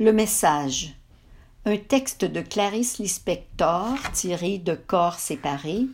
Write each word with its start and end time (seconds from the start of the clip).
Le 0.00 0.12
message. 0.12 0.94
Un 1.64 1.76
texte 1.76 2.24
de 2.24 2.40
Clarisse 2.40 2.98
Lispector 2.98 3.96
tiré 4.12 4.58
de 4.58 4.76
Corps 4.76 5.18
séparés, 5.18 5.86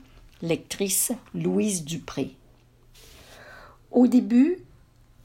lectrice 0.42 1.12
Louise 1.34 1.86
Dupré. 1.86 2.36
Au 3.90 4.06
début, 4.06 4.58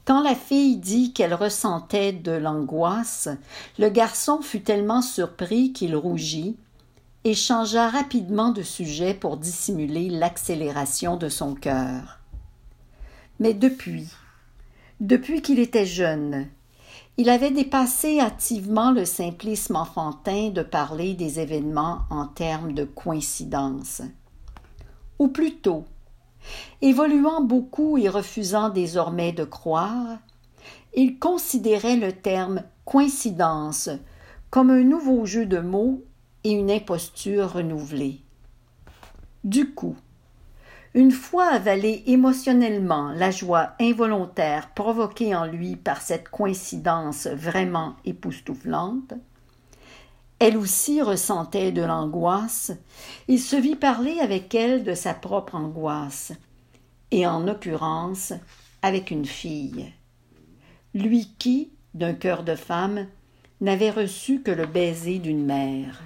quand 0.06 0.22
la 0.22 0.34
fille 0.34 0.78
dit 0.78 1.12
qu'elle 1.12 1.34
ressentait 1.34 2.14
de 2.14 2.32
l'angoisse, 2.32 3.28
le 3.78 3.90
garçon 3.90 4.40
fut 4.40 4.62
tellement 4.62 5.02
surpris 5.02 5.74
qu'il 5.74 5.94
rougit 5.94 6.56
et 7.24 7.34
changea 7.34 7.86
rapidement 7.90 8.48
de 8.50 8.62
sujet 8.62 9.12
pour 9.12 9.36
dissimuler 9.36 10.08
l'accélération 10.08 11.18
de 11.18 11.28
son 11.28 11.54
cœur. 11.54 12.18
Mais 13.40 13.52
depuis, 13.52 14.08
depuis 15.00 15.42
qu'il 15.42 15.58
était 15.58 15.84
jeune, 15.84 16.48
il 17.16 17.28
avait 17.28 17.50
dépassé 17.50 18.20
hâtivement 18.20 18.92
le 18.92 19.04
simplisme 19.04 19.76
enfantin 19.76 20.50
de 20.50 20.62
parler 20.62 21.14
des 21.14 21.40
événements 21.40 22.00
en 22.10 22.26
termes 22.26 22.72
de 22.72 22.84
coïncidence. 22.84 24.02
Ou 25.18 25.28
plutôt, 25.28 25.84
évoluant 26.80 27.42
beaucoup 27.42 27.98
et 27.98 28.08
refusant 28.08 28.70
désormais 28.70 29.32
de 29.32 29.44
croire, 29.44 30.18
il 30.94 31.18
considérait 31.18 31.96
le 31.96 32.12
terme 32.12 32.62
coïncidence 32.84 33.90
comme 34.50 34.70
un 34.70 34.82
nouveau 34.82 35.26
jeu 35.26 35.46
de 35.46 35.58
mots 35.58 36.02
et 36.42 36.52
une 36.52 36.70
imposture 36.70 37.52
renouvelée. 37.52 38.20
Du 39.44 39.74
coup, 39.74 39.96
une 40.94 41.12
fois 41.12 41.46
avalé 41.46 42.02
émotionnellement 42.06 43.12
la 43.12 43.30
joie 43.30 43.74
involontaire 43.80 44.70
provoquée 44.74 45.34
en 45.34 45.46
lui 45.46 45.76
par 45.76 46.02
cette 46.02 46.28
coïncidence 46.28 47.26
vraiment 47.28 47.94
époustouflante, 48.04 49.14
elle 50.40 50.56
aussi 50.56 51.02
ressentait 51.02 51.70
de 51.70 51.82
l'angoisse, 51.82 52.72
il 53.28 53.38
se 53.38 53.56
vit 53.56 53.76
parler 53.76 54.18
avec 54.20 54.54
elle 54.54 54.84
de 54.84 54.94
sa 54.94 55.14
propre 55.14 55.54
angoisse, 55.54 56.32
et 57.10 57.26
en 57.26 57.46
occurrence 57.46 58.32
avec 58.82 59.10
une 59.10 59.26
fille. 59.26 59.92
Lui 60.94 61.34
qui, 61.38 61.70
d'un 61.94 62.14
cœur 62.14 62.42
de 62.42 62.54
femme, 62.54 63.06
n'avait 63.60 63.90
reçu 63.90 64.40
que 64.40 64.50
le 64.50 64.66
baiser 64.66 65.18
d'une 65.18 65.44
mère. 65.44 66.00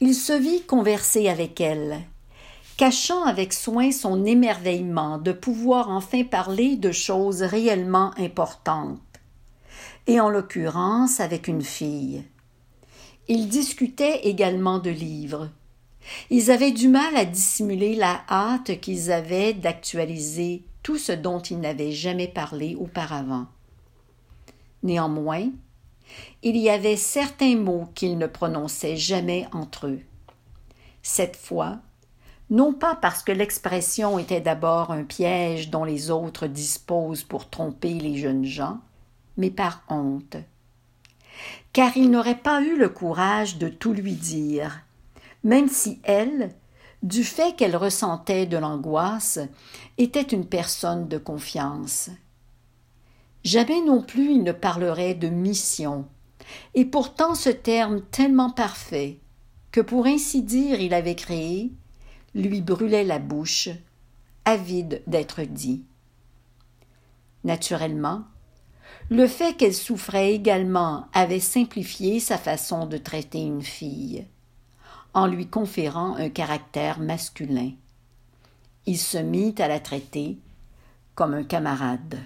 Il 0.00 0.14
se 0.14 0.34
vit 0.34 0.62
converser 0.62 1.28
avec 1.28 1.60
elle, 1.60 2.00
cachant 2.76 3.24
avec 3.24 3.52
soin 3.52 3.92
son 3.92 4.24
émerveillement 4.24 5.18
de 5.18 5.32
pouvoir 5.32 5.90
enfin 5.90 6.24
parler 6.24 6.76
de 6.76 6.92
choses 6.92 7.42
réellement 7.42 8.12
importantes, 8.18 9.00
et 10.06 10.20
en 10.20 10.28
l'occurrence 10.28 11.20
avec 11.20 11.48
une 11.48 11.62
fille. 11.62 12.24
Ils 13.28 13.48
discutaient 13.48 14.20
également 14.24 14.78
de 14.78 14.90
livres. 14.90 15.50
Ils 16.28 16.50
avaient 16.50 16.72
du 16.72 16.88
mal 16.88 17.16
à 17.16 17.24
dissimuler 17.24 17.94
la 17.94 18.22
hâte 18.28 18.80
qu'ils 18.80 19.10
avaient 19.10 19.54
d'actualiser 19.54 20.62
tout 20.82 20.98
ce 20.98 21.12
dont 21.12 21.40
ils 21.40 21.60
n'avaient 21.60 21.92
jamais 21.92 22.28
parlé 22.28 22.76
auparavant. 22.78 23.46
Néanmoins, 24.82 25.48
il 26.42 26.58
y 26.58 26.68
avait 26.68 26.96
certains 26.96 27.56
mots 27.56 27.88
qu'ils 27.94 28.18
ne 28.18 28.26
prononçaient 28.26 28.98
jamais 28.98 29.48
entre 29.52 29.86
eux. 29.86 30.00
Cette 31.02 31.36
fois, 31.36 31.78
non 32.50 32.72
pas 32.72 32.94
parce 32.94 33.22
que 33.22 33.32
l'expression 33.32 34.18
était 34.18 34.40
d'abord 34.40 34.90
un 34.90 35.04
piège 35.04 35.70
dont 35.70 35.84
les 35.84 36.10
autres 36.10 36.46
disposent 36.46 37.24
pour 37.24 37.48
tromper 37.48 37.94
les 37.94 38.16
jeunes 38.16 38.44
gens, 38.44 38.80
mais 39.36 39.50
par 39.50 39.82
honte. 39.88 40.36
Car 41.72 41.96
il 41.96 42.10
n'aurait 42.10 42.38
pas 42.38 42.62
eu 42.62 42.76
le 42.76 42.88
courage 42.88 43.58
de 43.58 43.68
tout 43.68 43.92
lui 43.92 44.12
dire, 44.12 44.82
même 45.42 45.68
si 45.68 46.00
elle, 46.04 46.50
du 47.02 47.24
fait 47.24 47.56
qu'elle 47.56 47.76
ressentait 47.76 48.46
de 48.46 48.56
l'angoisse, 48.56 49.38
était 49.98 50.22
une 50.22 50.46
personne 50.46 51.08
de 51.08 51.18
confiance. 51.18 52.10
Jamais 53.42 53.82
non 53.82 54.02
plus 54.02 54.30
il 54.30 54.42
ne 54.42 54.52
parlerait 54.52 55.14
de 55.14 55.28
mission, 55.28 56.06
et 56.74 56.84
pourtant 56.84 57.34
ce 57.34 57.50
terme 57.50 58.02
tellement 58.10 58.50
parfait, 58.50 59.18
que 59.70 59.80
pour 59.80 60.06
ainsi 60.06 60.42
dire 60.42 60.80
il 60.80 60.94
avait 60.94 61.16
créé, 61.16 61.72
lui 62.34 62.60
brûlait 62.60 63.04
la 63.04 63.18
bouche, 63.18 63.68
avide 64.44 65.02
d'être 65.06 65.42
dit. 65.42 65.84
Naturellement, 67.44 68.24
le 69.10 69.26
fait 69.26 69.56
qu'elle 69.56 69.74
souffrait 69.74 70.32
également 70.32 71.08
avait 71.12 71.40
simplifié 71.40 72.20
sa 72.20 72.38
façon 72.38 72.86
de 72.86 72.96
traiter 72.96 73.40
une 73.40 73.62
fille, 73.62 74.26
en 75.12 75.26
lui 75.26 75.46
conférant 75.46 76.16
un 76.16 76.30
caractère 76.30 77.00
masculin. 77.00 77.72
Il 78.86 78.98
se 78.98 79.18
mit 79.18 79.54
à 79.58 79.68
la 79.68 79.80
traiter 79.80 80.38
comme 81.14 81.34
un 81.34 81.44
camarade. 81.44 82.18